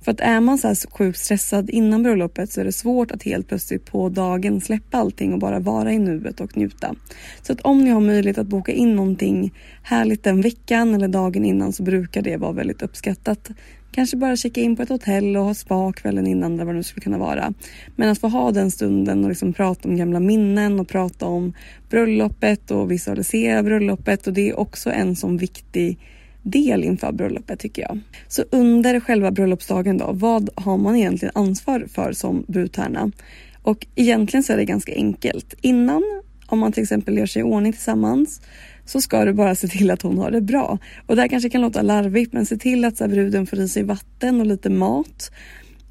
För 0.00 0.12
att 0.12 0.20
är 0.20 0.40
man 0.40 0.58
så 0.58 0.68
här 0.68 0.90
sjukt 0.90 1.18
stressad 1.18 1.70
innan 1.70 2.02
bröllopet 2.02 2.52
så 2.52 2.60
är 2.60 2.64
det 2.64 2.72
svårt 2.72 3.10
att 3.10 3.22
helt 3.22 3.48
plötsligt 3.48 3.86
på 3.86 4.08
dagen 4.08 4.60
släppa 4.60 4.98
allting 4.98 5.32
och 5.32 5.38
bara 5.38 5.58
vara 5.58 5.92
i 5.92 5.98
nuet 5.98 6.40
och 6.40 6.56
njuta. 6.56 6.94
Så 7.42 7.52
att 7.52 7.60
om 7.60 7.84
ni 7.84 7.90
har 7.90 8.00
möjlighet 8.00 8.38
att 8.38 8.46
boka 8.46 8.72
in 8.72 8.96
någonting 8.96 9.54
härligt 9.82 10.24
den 10.24 10.40
veckan 10.40 10.94
eller 10.94 11.08
dagen 11.08 11.44
innan 11.44 11.72
så 11.72 11.82
brukar 11.82 12.22
det 12.22 12.36
vara 12.36 12.52
väldigt 12.52 12.82
uppskattat. 12.82 13.50
Kanske 13.92 14.16
bara 14.16 14.36
checka 14.36 14.60
in 14.60 14.76
på 14.76 14.82
ett 14.82 14.88
hotell 14.88 15.36
och 15.36 15.44
ha 15.44 15.54
spa 15.54 15.92
kvällen 15.92 16.26
innan 16.26 16.54
eller 16.54 16.64
vad 16.64 16.74
det 16.74 16.76
nu 16.76 16.82
skulle 16.82 17.04
kunna 17.04 17.18
vara. 17.18 17.52
Men 17.96 18.08
att 18.08 18.18
få 18.18 18.28
ha 18.28 18.50
den 18.50 18.70
stunden 18.70 19.24
och 19.24 19.28
liksom 19.28 19.52
prata 19.52 19.88
om 19.88 19.96
gamla 19.96 20.20
minnen 20.20 20.80
och 20.80 20.88
prata 20.88 21.26
om 21.26 21.54
bröllopet 21.90 22.70
och 22.70 22.90
visualisera 22.90 23.62
bröllopet 23.62 24.26
och 24.26 24.32
det 24.32 24.48
är 24.48 24.58
också 24.58 24.90
en 24.90 25.16
sån 25.16 25.36
viktig 25.36 25.98
del 26.42 26.84
inför 26.84 27.12
bröllopet 27.12 27.58
tycker 27.58 27.82
jag. 27.82 28.00
Så 28.28 28.44
under 28.50 29.00
själva 29.00 29.30
bröllopsdagen 29.30 29.98
då, 29.98 30.10
vad 30.12 30.50
har 30.54 30.76
man 30.76 30.96
egentligen 30.96 31.32
ansvar 31.34 31.86
för 31.88 32.12
som 32.12 32.44
brudtärna? 32.48 33.12
Och 33.62 33.86
egentligen 33.94 34.42
så 34.42 34.52
är 34.52 34.56
det 34.56 34.64
ganska 34.64 34.94
enkelt. 34.94 35.54
Innan, 35.60 36.02
om 36.46 36.58
man 36.58 36.72
till 36.72 36.82
exempel 36.82 37.18
gör 37.18 37.26
sig 37.26 37.40
i 37.40 37.42
ordning 37.42 37.72
tillsammans, 37.72 38.40
så 38.84 39.00
ska 39.00 39.24
du 39.24 39.32
bara 39.32 39.54
se 39.54 39.68
till 39.68 39.90
att 39.90 40.02
hon 40.02 40.18
har 40.18 40.30
det 40.30 40.40
bra. 40.40 40.78
Och 41.06 41.16
det 41.16 41.22
här 41.22 41.28
kanske 41.28 41.50
kan 41.50 41.60
låta 41.60 41.82
larvigt, 41.82 42.32
men 42.32 42.46
se 42.46 42.56
till 42.56 42.84
att 42.84 42.96
så 42.96 43.04
här, 43.04 43.10
bruden 43.10 43.46
får 43.46 43.58
i 43.58 43.68
sig 43.68 43.82
vatten 43.82 44.40
och 44.40 44.46
lite 44.46 44.70
mat. 44.70 45.30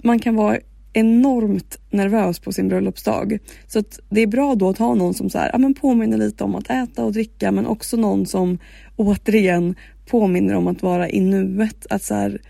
Man 0.04 0.20
kan 0.20 0.36
vara 0.36 0.58
enormt 0.94 1.80
nervös 1.90 2.40
på 2.40 2.52
sin 2.52 2.68
bröllopsdag. 2.68 3.38
Så 3.68 3.80
att 3.80 4.00
det 4.10 4.22
är 4.22 4.28
bra 4.28 4.56
då 4.56 4.70
att 4.70 4.78
ha 4.78 4.96
någon 4.96 5.14
som 5.14 5.30
så 5.30 5.38
här, 5.38 5.50
ja, 5.54 5.58
men 5.58 5.74
påminner 5.74 6.18
lite 6.18 6.44
om 6.44 6.56
att 6.56 6.70
äta 6.70 7.06
och 7.06 7.12
dricka 7.14 7.52
men 7.52 7.68
också 7.68 7.98
någon 7.98 8.26
som 8.26 8.60
återigen 8.96 9.76
påminner 10.08 10.54
om 10.54 10.68
att 10.68 10.82
vara 10.82 11.10
i 11.10 11.20
nuet. 11.20 11.88
Att 11.90 12.04
så 12.04 12.14
här, 12.14 12.42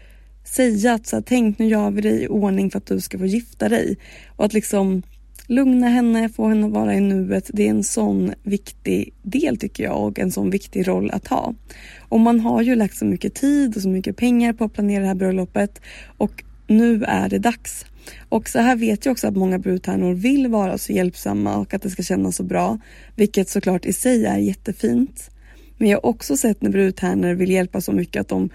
säga 0.43 0.93
att 0.93 1.07
så 1.07 1.15
här, 1.15 1.23
tänk 1.27 1.59
nu 1.59 1.67
gör 1.67 1.91
vi 1.91 2.01
det 2.01 2.23
i 2.23 2.27
ordning 2.27 2.71
för 2.71 2.77
att 2.77 2.85
du 2.85 3.01
ska 3.01 3.17
få 3.17 3.25
gifta 3.25 3.69
dig. 3.69 3.97
Och 4.35 4.45
att 4.45 4.53
liksom 4.53 5.01
lugna 5.47 5.87
henne, 5.87 6.29
få 6.29 6.47
henne 6.47 6.67
att 6.67 6.73
vara 6.73 6.93
i 6.93 7.01
nuet. 7.01 7.49
Det 7.53 7.65
är 7.65 7.69
en 7.69 7.83
sån 7.83 8.33
viktig 8.43 9.13
del 9.21 9.57
tycker 9.57 9.83
jag 9.83 10.07
och 10.07 10.19
en 10.19 10.31
sån 10.31 10.49
viktig 10.49 10.87
roll 10.87 11.11
att 11.11 11.27
ha. 11.27 11.53
Och 11.99 12.19
man 12.19 12.39
har 12.39 12.61
ju 12.61 12.75
lagt 12.75 12.97
så 12.97 13.05
mycket 13.05 13.35
tid 13.35 13.75
och 13.75 13.81
så 13.81 13.89
mycket 13.89 14.17
pengar 14.17 14.53
på 14.53 14.63
att 14.63 14.73
planera 14.73 15.01
det 15.01 15.07
här 15.07 15.15
bröllopet 15.15 15.81
och 16.17 16.43
nu 16.67 17.03
är 17.03 17.29
det 17.29 17.39
dags. 17.39 17.85
Och 18.29 18.49
så 18.49 18.59
här 18.59 18.75
vet 18.75 19.05
jag 19.05 19.11
också 19.11 19.27
att 19.27 19.35
många 19.35 19.59
brudtärnor 19.59 20.13
vill 20.13 20.47
vara 20.47 20.77
så 20.77 20.93
hjälpsamma 20.93 21.57
och 21.57 21.73
att 21.73 21.81
det 21.81 21.89
ska 21.89 22.03
kännas 22.03 22.35
så 22.35 22.43
bra, 22.43 22.79
vilket 23.15 23.49
såklart 23.49 23.85
i 23.85 23.93
sig 23.93 24.25
är 24.25 24.37
jättefint. 24.37 25.31
Men 25.77 25.89
jag 25.89 25.98
har 25.98 26.05
också 26.05 26.38
sett 26.38 26.62
när 26.62 26.69
brudtärnor 26.69 27.34
vill 27.34 27.51
hjälpa 27.51 27.81
så 27.81 27.91
mycket 27.91 28.22
att 28.22 28.27
de 28.27 28.50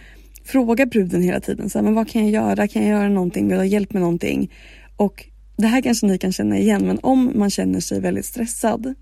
frågar 0.45 0.87
bruden 0.87 1.23
hela 1.23 1.41
tiden. 1.41 1.71
Så 1.71 1.79
här, 1.79 1.85
men 1.85 1.95
vad 1.95 2.09
kan 2.09 2.23
jag 2.23 2.31
göra? 2.31 2.69
Kan 2.69 2.83
jag 2.83 2.91
göra 2.91 3.09
någonting? 3.09 3.49
Vill 3.49 3.55
du 3.55 3.61
ha 3.61 3.64
hjälp 3.64 3.93
med 3.93 4.02
någonting? 4.02 4.52
Och 4.97 5.26
det 5.57 5.67
här 5.67 5.83
kanske 5.83 6.07
ni 6.07 6.19
kan 6.19 6.33
känna 6.33 6.59
igen, 6.59 6.87
men 6.87 6.99
om 7.02 7.33
man 7.35 7.50
känner 7.50 7.81
sig 7.81 8.00
väldigt 8.00 8.25
stressad 8.25 8.95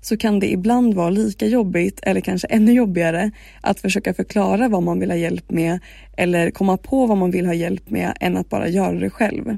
så 0.00 0.16
kan 0.16 0.40
det 0.40 0.52
ibland 0.52 0.94
vara 0.94 1.10
lika 1.10 1.46
jobbigt 1.46 2.00
eller 2.02 2.20
kanske 2.20 2.46
ännu 2.46 2.72
jobbigare 2.72 3.30
att 3.60 3.80
försöka 3.80 4.14
förklara 4.14 4.68
vad 4.68 4.82
man 4.82 5.00
vill 5.00 5.10
ha 5.10 5.16
hjälp 5.16 5.50
med 5.50 5.78
eller 6.16 6.50
komma 6.50 6.76
på 6.76 7.06
vad 7.06 7.18
man 7.18 7.30
vill 7.30 7.46
ha 7.46 7.54
hjälp 7.54 7.90
med 7.90 8.16
än 8.20 8.36
att 8.36 8.48
bara 8.48 8.68
göra 8.68 8.98
det 8.98 9.10
själv. 9.10 9.56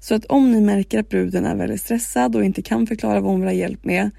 Så 0.00 0.14
att 0.14 0.24
om 0.24 0.52
ni 0.52 0.60
märker 0.60 1.00
att 1.00 1.08
bruden 1.08 1.44
är 1.44 1.56
väldigt 1.56 1.80
stressad 1.80 2.36
och 2.36 2.44
inte 2.44 2.62
kan 2.62 2.86
förklara 2.86 3.20
vad 3.20 3.30
hon 3.30 3.40
vill 3.40 3.48
ha 3.48 3.54
hjälp 3.54 3.84
med, 3.84 4.10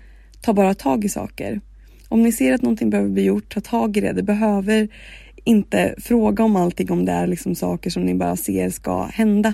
ta 0.41 0.53
bara 0.53 0.73
tag 0.73 1.05
i 1.05 1.09
saker. 1.09 1.61
Om 2.09 2.23
ni 2.23 2.31
ser 2.31 2.53
att 2.53 2.61
någonting 2.61 2.89
behöver 2.89 3.09
bli 3.09 3.23
gjort, 3.23 3.53
ta 3.53 3.61
tag 3.61 3.97
i 3.97 4.01
det. 4.01 4.13
Det 4.13 4.23
behöver 4.23 4.87
inte 5.43 5.95
fråga 5.97 6.43
om 6.43 6.55
allting 6.55 6.91
om 6.91 7.05
det 7.05 7.11
är 7.11 7.27
liksom 7.27 7.55
saker 7.55 7.89
som 7.89 8.03
ni 8.03 8.15
bara 8.15 8.35
ser 8.35 8.69
ska 8.69 9.03
hända. 9.03 9.53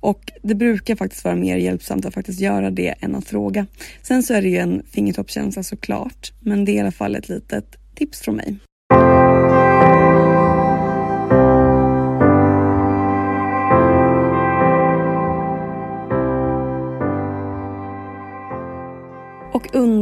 Och 0.00 0.32
det 0.42 0.54
brukar 0.54 0.96
faktiskt 0.96 1.24
vara 1.24 1.36
mer 1.36 1.56
hjälpsamt 1.56 2.06
att 2.06 2.14
faktiskt 2.14 2.40
göra 2.40 2.70
det 2.70 2.94
än 3.00 3.14
att 3.14 3.26
fråga. 3.26 3.66
Sen 4.02 4.22
så 4.22 4.34
är 4.34 4.42
det 4.42 4.48
ju 4.48 4.56
en 4.56 4.82
fingertoppskänsla 4.90 5.62
såklart, 5.62 6.32
men 6.40 6.64
det 6.64 6.72
är 6.72 6.76
i 6.76 6.80
alla 6.80 6.92
fall 6.92 7.16
ett 7.16 7.28
litet 7.28 7.76
tips 7.94 8.20
från 8.20 8.36
mig. 8.36 8.56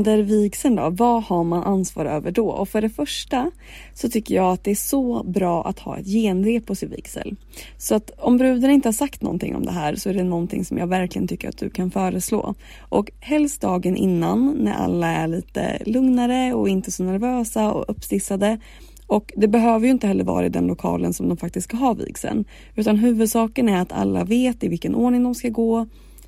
Under 0.08 0.22
vigseln 0.22 0.76
då, 0.76 0.90
vad 0.90 1.22
har 1.22 1.44
man 1.44 1.62
ansvar 1.62 2.04
över 2.04 2.30
då? 2.30 2.48
Och 2.48 2.68
för 2.68 2.80
det 2.80 2.88
första 2.88 3.50
så 3.94 4.08
tycker 4.08 4.34
jag 4.34 4.52
att 4.52 4.64
det 4.64 4.70
är 4.70 4.74
så 4.74 5.22
bra 5.22 5.64
att 5.64 5.78
ha 5.78 5.98
ett 5.98 6.06
genrep 6.06 6.66
på 6.66 6.74
sin 6.74 6.90
vigsel. 6.90 7.36
Så 7.78 7.94
att 7.94 8.10
om 8.18 8.36
bruden 8.36 8.70
inte 8.70 8.88
har 8.88 8.92
sagt 8.92 9.22
någonting 9.22 9.56
om 9.56 9.64
det 9.64 9.72
här 9.72 9.94
så 9.94 10.10
är 10.10 10.14
det 10.14 10.22
någonting 10.22 10.64
som 10.64 10.78
jag 10.78 10.86
verkligen 10.86 11.28
tycker 11.28 11.48
att 11.48 11.58
du 11.58 11.70
kan 11.70 11.90
föreslå. 11.90 12.54
Och 12.80 13.10
helst 13.20 13.60
dagen 13.60 13.96
innan 13.96 14.56
när 14.60 14.72
alla 14.74 15.06
är 15.06 15.28
lite 15.28 15.78
lugnare 15.86 16.54
och 16.54 16.68
inte 16.68 16.90
så 16.90 17.04
nervösa 17.04 17.72
och 17.72 17.84
uppstissade. 17.88 18.58
Och 19.06 19.32
det 19.36 19.48
behöver 19.48 19.86
ju 19.86 19.92
inte 19.92 20.06
heller 20.06 20.24
vara 20.24 20.46
i 20.46 20.48
den 20.48 20.66
lokalen 20.66 21.12
som 21.12 21.28
de 21.28 21.36
faktiskt 21.36 21.68
ska 21.68 21.76
ha 21.76 21.94
vigseln. 21.94 22.44
Utan 22.74 22.96
huvudsaken 22.96 23.68
är 23.68 23.80
att 23.80 23.92
alla 23.92 24.24
vet 24.24 24.64
i 24.64 24.68
vilken 24.68 24.94
ordning 24.94 25.22
de 25.22 25.34
ska 25.34 25.48
gå 25.48 25.86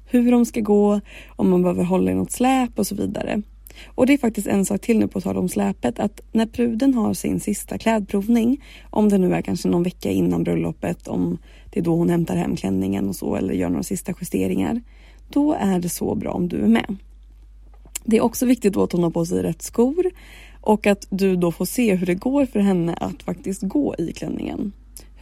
hur 0.09 0.33
de 0.33 0.45
ska 0.47 0.61
gå, 0.61 1.01
om 1.37 1.51
man 1.51 1.63
behöver 1.63 1.85
hålla 1.85 2.11
i 2.11 2.15
något 2.15 2.33
släp 2.33 2.79
och 2.79 2.87
så 2.87 2.95
vidare. 2.95 3.43
Och 3.87 4.07
det 4.07 4.13
är 4.13 4.19
faktiskt 4.19 4.47
en 4.47 4.65
sak 4.65 4.81
till 4.81 4.99
nu 4.99 5.09
på 5.09 5.21
tal 5.21 5.37
om 5.37 5.49
släpet 5.49 5.99
att 5.99 6.21
när 6.33 6.47
bruden 6.47 6.95
har 6.95 7.15
sin 7.15 7.41
sista 7.41 7.79
klädprovning, 7.79 8.65
om 8.91 9.09
det 9.09 9.19
nu 9.19 9.35
är 9.35 9.43
kanske 9.43 9.69
någon 9.69 9.83
vecka 9.83 10.11
innan 10.11 10.45
bröllopet, 10.45 11.09
om 11.09 11.39
det 11.71 11.81
är 11.81 11.85
då 11.85 11.97
hon 11.97 12.11
hämtar 12.11 12.37
hem 12.37 12.57
klänningen 12.57 13.09
och 13.09 13.17
så 13.17 13.37
eller 13.37 13.55
gör 13.55 13.69
några 13.69 13.83
sista 13.83 14.15
justeringar, 14.21 14.81
då 15.29 15.53
är 15.53 15.79
det 15.79 15.89
så 15.89 16.15
bra 16.15 16.33
om 16.33 16.49
du 16.49 16.57
är 16.57 16.69
med. 16.69 16.97
Det 18.05 18.17
är 18.17 18.21
också 18.21 18.47
viktigt 18.47 18.73
då 18.73 18.83
att 18.83 18.93
hon 18.93 19.03
har 19.03 19.11
på 19.11 19.27
sig 19.27 19.43
rätt 19.43 19.63
skor 19.63 20.07
och 20.61 20.87
att 20.87 21.07
du 21.11 21.37
då 21.37 21.53
får 21.53 21.65
se 21.65 21.95
hur 21.95 22.07
det 22.07 22.15
går 22.15 22.47
för 22.47 22.61
henne 22.61 22.95
att 22.95 23.23
faktiskt 23.23 23.63
gå 23.63 23.95
i 23.99 24.13
klänningen. 24.13 24.73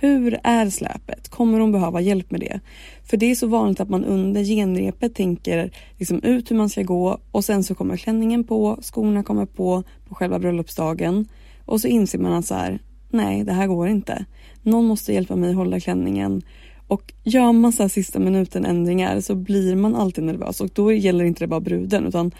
Hur 0.01 0.41
är 0.43 0.71
släpet? 0.71 1.29
Kommer 1.29 1.61
hon 1.61 1.73
behöva 1.73 2.01
hjälp 2.01 2.31
med 2.31 2.41
det? 2.41 2.61
För 3.05 3.17
det 3.17 3.31
är 3.31 3.35
så 3.35 3.47
vanligt 3.47 3.81
att 3.81 3.89
man 3.89 4.05
under 4.05 4.45
genrepet 4.45 5.15
tänker 5.15 5.71
liksom 5.99 6.23
ut 6.23 6.51
hur 6.51 6.57
man 6.57 6.69
ska 6.69 6.83
gå 6.83 7.19
och 7.31 7.45
sen 7.45 7.65
så 7.65 7.75
kommer 7.75 7.97
klänningen 7.97 8.45
på, 8.45 8.79
skorna 8.83 9.23
kommer 9.23 9.47
på 9.47 9.83
på 10.09 10.15
själva 10.15 10.39
bröllopsdagen 10.39 11.29
och 11.65 11.81
så 11.81 11.89
inser 11.89 12.19
man 12.19 12.33
att 12.33 12.47
så 12.47 12.55
här, 12.55 12.79
nej 13.11 13.45
det 13.45 13.53
här 13.53 13.67
går 13.67 13.89
inte. 13.89 14.25
Någon 14.63 14.85
måste 14.85 15.13
hjälpa 15.13 15.37
mig 15.37 15.53
hålla 15.53 15.81
klänningen 15.81 16.43
och 16.87 17.13
gör 17.25 17.53
man 17.53 17.73
så 17.73 17.83
här 17.83 17.89
sista 17.89 18.19
minuten 18.19 18.65
ändringar 18.65 19.21
så 19.21 19.35
blir 19.35 19.77
man 19.77 19.95
alltid 19.95 20.25
nervös 20.25 20.61
och 20.61 20.71
då 20.75 20.93
gäller 20.93 21.25
inte 21.25 21.45
det 21.45 21.49
bara 21.49 21.61
bruden 21.61 22.07
utan 22.07 22.31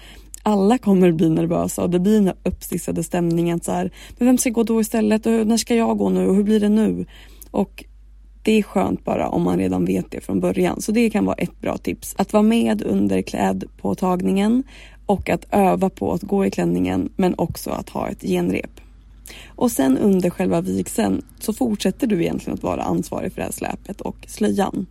alla 0.43 0.79
kommer 0.79 1.13
bli 1.13 1.31
nervösa 1.31 1.83
och 1.83 1.91
det 1.91 1.99
blir 1.99 2.15
den 2.15 2.27
här 2.27 2.37
uppstissade 2.43 3.05
stämningen. 3.05 3.61
Så 3.61 3.73
här, 3.73 3.91
men 4.19 4.27
vem 4.27 4.39
ska 4.39 4.51
gå 4.51 4.63
då 4.63 4.81
istället? 4.81 5.27
Och 5.27 5.47
när 5.47 5.57
ska 5.57 5.75
jag 5.75 5.99
gå 5.99 6.09
nu? 6.09 6.27
Och 6.27 6.35
hur 6.35 6.43
blir 6.43 6.61
det 6.61 6.69
nu? 6.69 7.07
Och 7.55 7.85
det 8.43 8.53
är 8.53 8.63
skönt 8.63 9.05
bara 9.05 9.29
om 9.29 9.43
man 9.43 9.59
redan 9.59 9.85
vet 9.85 10.11
det 10.11 10.21
från 10.21 10.41
början. 10.41 10.81
Så 10.81 10.93
det 10.93 11.11
kan 11.11 11.25
vara 11.25 11.37
ett 11.37 11.61
bra 11.61 11.77
tips. 11.77 12.15
Att 12.19 12.33
vara 12.33 12.43
med 12.43 12.83
under 12.83 13.23
klädpåtagningen 13.23 14.63
och 15.07 15.31
att 15.31 15.47
öva 15.51 15.91
på 15.91 16.13
att 16.13 16.23
gå 16.23 16.47
i 16.47 16.51
klänningen 16.51 17.13
men 17.17 17.35
också 17.39 17.71
att 17.71 17.89
ha 17.89 18.09
ett 18.09 18.23
genrep. 18.23 18.81
Och 19.47 19.71
sen 19.71 19.99
under 19.99 20.31
själva 20.31 20.61
vigseln 20.61 21.23
så 21.39 21.53
fortsätter 21.53 22.07
du 22.07 22.23
egentligen 22.23 22.55
att 22.55 22.63
vara 22.63 22.83
ansvarig 22.83 23.33
för 23.33 23.41
det 23.41 23.45
här 23.45 23.53
släpet 23.53 24.01
och 24.01 24.17
slöjan. 24.29 24.87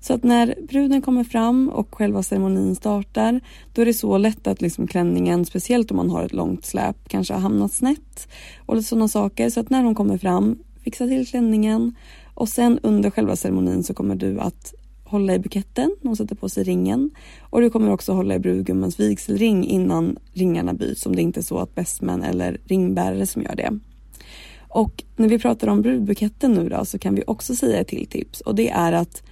Så 0.00 0.14
att 0.14 0.24
när 0.24 0.54
bruden 0.68 1.02
kommer 1.02 1.24
fram 1.24 1.68
och 1.68 1.94
själva 1.94 2.22
ceremonin 2.22 2.76
startar 2.76 3.40
då 3.74 3.82
är 3.82 3.86
det 3.86 3.94
så 3.94 4.18
lätt 4.18 4.46
att 4.46 4.62
liksom 4.62 4.86
klänningen, 4.86 5.44
speciellt 5.44 5.90
om 5.90 5.96
man 5.96 6.10
har 6.10 6.24
ett 6.24 6.32
långt 6.32 6.64
släp, 6.64 6.96
kanske 7.08 7.34
har 7.34 7.40
hamnat 7.40 7.72
snett 7.72 8.28
och 8.66 8.84
sådana 8.84 9.08
saker. 9.08 9.50
Så 9.50 9.60
att 9.60 9.70
när 9.70 9.82
hon 9.82 9.94
kommer 9.94 10.18
fram 10.18 10.58
fixa 10.86 11.06
till 11.06 11.26
klänningen. 11.26 11.94
Och 12.34 12.48
sen 12.48 12.78
under 12.82 13.10
själva 13.10 13.36
ceremonin 13.36 13.82
så 13.82 13.94
kommer 13.94 14.16
du 14.16 14.40
att 14.40 14.74
hålla 15.04 15.34
i 15.34 15.38
buketten, 15.38 15.96
hon 16.02 16.16
sätter 16.16 16.34
på 16.34 16.48
sig 16.48 16.64
ringen. 16.64 17.10
Och 17.40 17.60
du 17.60 17.70
kommer 17.70 17.90
också 17.90 18.12
hålla 18.12 18.34
i 18.34 18.38
brudgummens 18.38 19.00
vigselring 19.00 19.64
innan 19.64 20.18
ringarna 20.32 20.74
byts 20.74 21.06
om 21.06 21.16
det 21.16 21.22
inte 21.22 21.40
är 21.40 21.42
så 21.42 21.58
att 21.58 21.74
bestman 21.74 22.22
eller 22.22 22.60
ringbärare 22.64 23.26
som 23.26 23.42
gör 23.42 23.56
det. 23.56 23.78
Och 24.68 25.04
när 25.16 25.28
vi 25.28 25.38
pratar 25.38 25.68
om 25.68 25.82
brudbuketten 25.82 26.52
nu 26.52 26.68
då 26.68 26.84
så 26.84 26.98
kan 26.98 27.14
vi 27.14 27.22
också 27.26 27.56
säga 27.56 27.80
ett 27.80 27.88
till 27.88 28.06
tips. 28.06 28.40
Och 28.40 28.54
det 28.54 28.70
är 28.70 28.92
att 28.92 29.22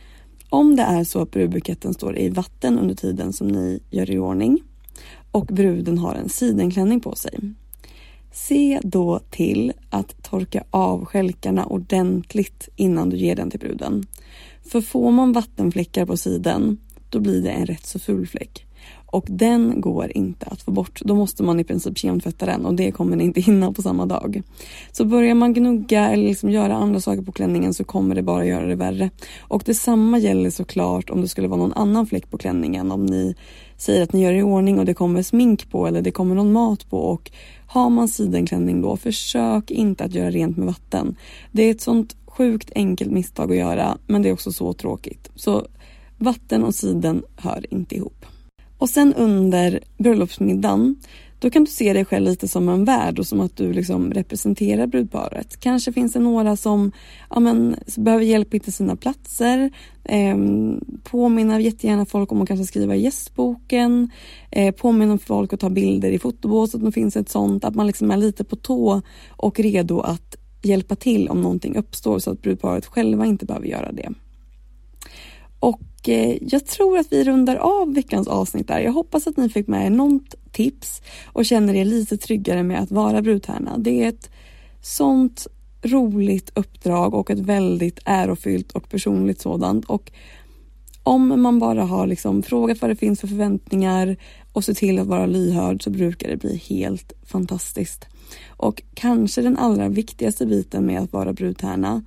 om 0.49 0.77
det 0.77 0.83
är 0.83 1.05
så 1.05 1.23
att 1.23 1.31
brudbuketten 1.31 1.95
står 1.95 2.19
i 2.19 2.29
vatten 2.29 2.79
under 2.79 2.95
tiden 2.95 3.33
som 3.33 3.49
ni 3.49 3.81
gör 3.91 4.11
i 4.11 4.19
ordning 4.19 4.63
och 5.31 5.47
bruden 5.47 5.99
har 5.99 6.15
en 6.15 6.29
sidenklänning 6.29 7.01
på 7.01 7.15
sig 7.15 7.39
Se 8.35 8.81
då 8.83 9.19
till 9.31 9.73
att 9.91 10.23
torka 10.23 10.65
av 10.71 11.05
skälkarna 11.05 11.67
ordentligt 11.67 12.69
innan 12.77 13.11
du 13.11 13.17
ger 13.17 13.37
den 13.37 13.51
till 13.51 13.61
bruden. 13.61 14.07
För 14.65 14.81
får 14.81 15.11
man 15.11 15.33
vattenfläckar 15.33 16.07
på 16.07 16.17
sidan, 16.17 16.79
då 17.11 17.21
blir 17.21 17.43
det 17.43 17.51
en 17.51 17.67
rätt 17.67 17.87
så 17.87 17.99
ful 17.99 18.27
fläck 18.27 18.67
och 19.15 19.25
den 19.29 19.81
går 19.81 20.17
inte 20.17 20.47
att 20.47 20.63
få 20.63 20.71
bort. 20.71 21.01
Då 21.05 21.15
måste 21.15 21.43
man 21.43 21.61
i 21.61 21.65
princip 21.65 21.99
kemtvätta 21.99 22.47
den 22.47 22.67
och 22.67 22.75
det 22.75 22.91
kommer 22.93 23.17
ni 23.17 23.25
inte 23.25 23.41
hinna 23.41 23.73
på 23.73 23.83
samma 23.83 24.07
dag. 24.07 24.43
Så 24.93 25.05
börjar 25.05 25.35
man 25.35 25.55
gnugga 25.55 26.11
eller 26.11 26.25
liksom 26.25 26.51
göra 26.51 26.75
andra 26.75 27.01
saker 27.01 27.23
på 27.23 27.33
klänningen 27.33 27.75
så 27.75 27.85
kommer 27.85 28.15
det 28.15 28.23
bara 28.23 28.45
göra 28.45 28.67
det 28.67 28.75
värre. 28.75 29.11
Och 29.41 29.63
detsamma 29.67 30.19
gäller 30.19 30.51
såklart 30.51 31.11
om 31.11 31.21
det 31.21 31.29
skulle 31.29 31.49
vara 31.49 31.61
någon 31.61 31.73
annan 31.73 32.07
fläck 32.07 32.31
på 32.31 32.39
klänningen. 32.39 32.93
Om 32.93 33.07
ni 33.07 33.35
säger 33.77 34.03
att 34.03 34.13
ni 34.13 34.23
gör 34.23 34.33
i 34.33 34.43
ordning 34.43 34.79
och 34.79 34.85
det 34.85 34.95
kommer 34.95 35.23
smink 35.23 35.71
på 35.71 35.87
eller 35.87 36.03
det 36.03 36.11
kommer 36.11 36.35
någon 36.35 36.53
mat 36.53 36.91
på 36.91 36.99
och 36.99 37.31
har 37.67 37.91
man 37.91 38.09
sidenklänning 38.09 38.83
då, 38.83 38.97
försök 38.97 39.71
inte 39.71 40.05
att 40.05 40.15
göra 40.15 40.31
rent 40.31 40.57
med 40.57 40.67
vatten. 40.67 41.17
Det 41.53 41.63
är 41.63 41.71
ett 41.71 41.81
sånt 41.81 42.17
sjukt 42.27 42.71
enkelt 42.75 43.11
misstag 43.11 43.51
att 43.51 43.59
göra 43.59 43.99
men 44.07 44.23
det 44.23 44.29
är 44.29 44.33
också 44.33 44.53
så 44.53 44.73
tråkigt. 44.73 45.31
Så 45.35 45.67
vatten 46.19 46.65
och 46.65 46.75
siden 46.75 47.23
hör 47.37 47.75
inte 47.75 47.95
ihop. 47.97 48.25
Och 48.85 48.91
sen 48.91 49.15
under 49.15 49.81
bröllopsmiddagen, 49.99 50.97
då 51.39 51.51
kan 51.51 51.65
du 51.65 51.71
se 51.71 51.93
dig 51.93 52.05
själv 52.05 52.25
lite 52.25 52.49
som 52.49 52.69
en 52.69 52.85
värd 52.85 53.19
och 53.19 53.27
som 53.27 53.41
att 53.41 53.57
du 53.57 53.73
liksom 53.73 54.13
representerar 54.13 54.87
brudparet. 54.87 55.61
Kanske 55.61 55.93
finns 55.93 56.13
det 56.13 56.19
några 56.19 56.57
som 56.57 56.93
ja, 57.31 57.41
men, 57.41 57.77
behöver 57.97 58.25
hjälp 58.25 58.49
att 58.49 58.55
hitta 58.55 58.71
sina 58.71 58.97
platser. 58.97 59.71
Eh, 60.05 60.37
påminna 61.03 61.61
jättegärna 61.61 62.07
folk 62.07 62.33
om 62.33 62.43
att 62.43 62.49
kanske 62.49 62.67
skriva 62.67 62.95
i 62.95 63.03
gästboken. 63.03 64.11
Eh, 64.51 64.75
påminna 64.75 65.19
folk 65.19 65.53
att 65.53 65.61
ta 65.61 65.71
bilder 65.71 66.11
i 66.11 66.19
fotobåset 66.19 66.75
om 66.75 66.85
det 66.85 66.93
finns 66.93 67.17
ett 67.17 67.29
sånt. 67.29 67.65
Att 67.65 67.75
man 67.75 67.87
liksom 67.87 68.11
är 68.11 68.17
lite 68.17 68.45
på 68.45 68.57
tå 68.57 69.03
och 69.29 69.61
redo 69.61 70.01
att 70.01 70.37
hjälpa 70.63 70.97
till 70.97 71.29
om 71.29 71.43
någonting 71.43 71.77
uppstår 71.77 72.19
så 72.19 72.31
att 72.31 72.43
brudparet 72.43 72.87
själva 72.87 73.27
inte 73.27 73.47
behöver 73.47 73.67
göra 73.67 73.93
det. 73.93 74.13
Och 75.61 75.81
Eh, 76.09 76.39
jag 76.41 76.67
tror 76.67 76.99
att 76.99 77.13
vi 77.13 77.25
rundar 77.25 77.57
av 77.57 77.95
veckans 77.95 78.29
avsnitt 78.29 78.69
där. 78.69 78.81
Jag 78.81 78.93
hoppas 78.93 79.27
att 79.27 79.37
ni 79.37 79.49
fick 79.49 79.67
med 79.67 79.87
er 79.87 79.91
något 79.91 80.35
tips 80.53 81.03
och 81.27 81.45
känner 81.45 81.75
er 81.75 81.85
lite 81.85 82.17
tryggare 82.17 82.63
med 82.63 82.83
att 82.83 82.91
vara 82.91 83.23
brudtärna. 83.23 83.79
Det 83.79 84.05
är 84.05 84.09
ett 84.09 84.31
sånt 84.83 85.47
roligt 85.83 86.51
uppdrag 86.55 87.15
och 87.15 87.31
ett 87.31 87.39
väldigt 87.39 87.99
ärofyllt 88.05 88.73
och 88.73 88.89
personligt 88.89 89.41
sådant. 89.41 89.85
Och 89.85 90.13
om 91.03 91.43
man 91.43 91.59
bara 91.59 91.85
har 91.85 92.07
liksom 92.07 92.43
frågat 92.43 92.81
vad 92.81 92.91
det 92.91 92.97
finns 92.97 93.21
för 93.21 93.29
förväntningar 93.29 94.17
och 94.53 94.65
ser 94.65 94.75
till 94.75 94.99
att 94.99 95.07
vara 95.07 95.27
lyhörd 95.27 95.83
så 95.83 95.91
brukar 95.91 96.29
det 96.29 96.37
bli 96.37 96.57
helt 96.57 97.13
fantastiskt. 97.27 98.07
Och 98.49 98.83
kanske 98.95 99.43
den 99.43 99.57
allra 99.57 99.89
viktigaste 99.89 100.47
biten 100.47 100.87
med 100.87 101.01
att 101.01 101.13
vara 101.13 101.33
brudtärna 101.33 102.05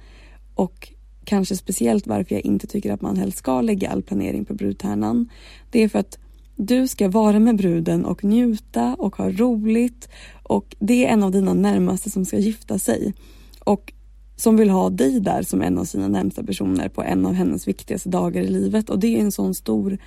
och 0.55 0.91
kanske 1.27 1.55
speciellt 1.55 2.07
varför 2.07 2.35
jag 2.35 2.45
inte 2.45 2.67
tycker 2.67 2.93
att 2.93 3.01
man 3.01 3.17
helst 3.17 3.37
ska 3.37 3.61
lägga 3.61 3.89
all 3.89 4.03
planering 4.03 4.45
på 4.45 4.53
brudtärnan. 4.53 5.29
Det 5.71 5.83
är 5.83 5.89
för 5.89 5.99
att 5.99 6.17
du 6.55 6.87
ska 6.87 7.09
vara 7.09 7.39
med 7.39 7.55
bruden 7.55 8.05
och 8.05 8.23
njuta 8.23 8.95
och 8.95 9.15
ha 9.15 9.29
roligt 9.29 10.09
och 10.43 10.75
det 10.79 11.05
är 11.05 11.09
en 11.09 11.23
av 11.23 11.31
dina 11.31 11.53
närmaste 11.53 12.09
som 12.09 12.25
ska 12.25 12.37
gifta 12.37 12.79
sig 12.79 13.13
och 13.59 13.93
som 14.35 14.57
vill 14.57 14.69
ha 14.69 14.89
dig 14.89 15.19
där 15.19 15.43
som 15.43 15.61
en 15.61 15.77
av 15.77 15.85
sina 15.85 16.07
närmsta 16.07 16.43
personer 16.43 16.89
på 16.89 17.03
en 17.03 17.25
av 17.25 17.33
hennes 17.33 17.67
viktigaste 17.67 18.09
dagar 18.09 18.41
i 18.41 18.47
livet 18.47 18.89
och 18.89 18.99
det 18.99 19.17
är 19.17 19.21
en 19.21 19.31
sån 19.31 19.55
stor 19.55 19.97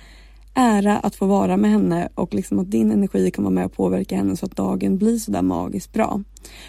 ära 0.53 0.99
att 0.99 1.15
få 1.15 1.25
vara 1.25 1.57
med 1.57 1.71
henne 1.71 2.09
och 2.15 2.33
liksom 2.33 2.59
att 2.59 2.71
din 2.71 2.91
energi 2.91 3.31
kan 3.31 3.43
vara 3.43 3.53
med 3.53 3.65
och 3.65 3.73
påverka 3.73 4.15
henne 4.15 4.37
så 4.37 4.45
att 4.45 4.55
dagen 4.55 4.97
blir 4.97 5.17
så 5.17 5.31
där 5.31 5.41
magiskt 5.41 5.93
bra. 5.93 6.23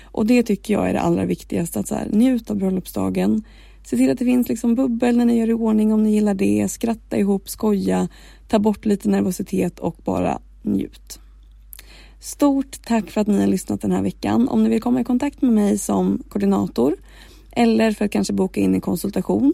Och 0.05 0.27
det 0.27 0.43
tycker 0.43 0.75
jag 0.75 0.89
är 0.89 0.93
det 0.93 1.01
allra 1.01 1.25
viktigaste, 1.25 1.81
att 1.81 1.89
så 1.89 1.95
här, 1.95 2.09
njuta 2.13 2.53
av 2.53 2.59
bröllopsdagen, 2.59 3.45
Se 3.85 3.97
till 3.97 4.11
att 4.11 4.19
det 4.19 4.25
finns 4.25 4.49
liksom 4.49 4.75
bubbel 4.75 5.17
när 5.17 5.25
ni 5.25 5.39
gör 5.39 5.51
i 5.51 5.53
ordning 5.53 5.93
om 5.93 6.03
ni 6.03 6.13
gillar 6.13 6.35
det. 6.35 6.69
Skratta 6.71 7.17
ihop, 7.17 7.49
skoja, 7.49 8.09
ta 8.49 8.59
bort 8.59 8.85
lite 8.85 9.09
nervositet 9.09 9.79
och 9.79 9.97
bara 10.05 10.39
njut. 10.63 11.19
Stort 12.21 12.85
tack 12.85 13.11
för 13.11 13.21
att 13.21 13.27
ni 13.27 13.41
har 13.41 13.47
lyssnat 13.47 13.81
den 13.81 13.93
här 13.93 14.03
veckan. 14.03 14.49
Om 14.49 14.65
ni 14.65 14.71
vill 14.71 14.83
komma 14.83 15.01
i 15.01 15.05
kontakt 15.05 15.43
med 15.43 15.53
mig 15.53 15.79
som 15.79 16.23
koordinator 16.29 16.97
eller 17.53 17.93
för 17.93 18.05
att 18.05 18.11
kanske 18.11 18.33
boka 18.33 18.61
in 18.61 18.75
en 18.75 18.81
konsultation 18.81 19.53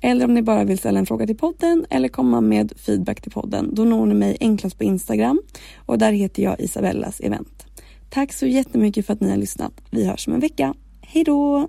eller 0.00 0.24
om 0.24 0.34
ni 0.34 0.42
bara 0.42 0.64
vill 0.64 0.78
ställa 0.78 0.98
en 0.98 1.06
fråga 1.06 1.26
till 1.26 1.36
podden 1.36 1.86
eller 1.90 2.08
komma 2.08 2.40
med 2.40 2.72
feedback 2.76 3.20
till 3.20 3.32
podden. 3.32 3.74
Då 3.74 3.84
når 3.84 4.06
ni 4.06 4.14
mig 4.14 4.36
enklast 4.40 4.78
på 4.78 4.84
Instagram 4.84 5.42
och 5.86 5.98
där 5.98 6.12
heter 6.12 6.42
jag 6.42 6.60
Isabellas 6.60 7.20
event. 7.20 7.66
Tack 8.10 8.32
så 8.32 8.46
jättemycket 8.46 9.06
för 9.06 9.12
att 9.12 9.20
ni 9.20 9.30
har 9.30 9.36
lyssnat. 9.36 9.72
Vi 9.90 10.06
hörs 10.06 10.28
om 10.28 10.34
en 10.34 10.40
vecka. 10.40 10.74
Hej 11.00 11.24
då! 11.24 11.68